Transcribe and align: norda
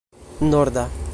norda 0.39 0.89